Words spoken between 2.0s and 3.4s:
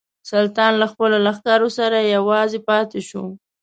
یوازې پاته شو.